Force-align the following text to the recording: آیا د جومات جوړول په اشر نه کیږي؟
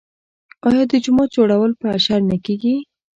آیا 0.67 0.83
د 0.91 0.93
جومات 1.03 1.29
جوړول 1.35 1.71
په 1.79 1.85
اشر 1.97 2.19
نه 2.29 2.37
کیږي؟ 2.45 2.75